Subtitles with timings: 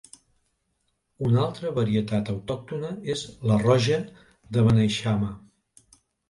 [1.27, 3.99] Una altra varietat autòctona és la Roja
[4.57, 5.31] de Beneixama.